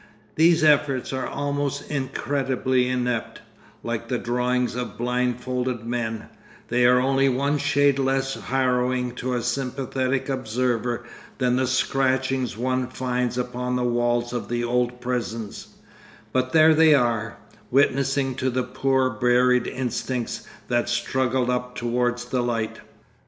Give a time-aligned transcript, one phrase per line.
[0.33, 3.41] These efforts are almost incredibly inept,
[3.83, 6.27] like the drawings of blindfolded men,
[6.69, 11.03] they are only one shade less harrowing to a sympathetic observer
[11.37, 15.67] than the scratchings one finds upon the walls of the old prisons,
[16.33, 17.37] but there they are,
[17.69, 22.79] witnessing to the poor buried instincts that struggled up towards the light.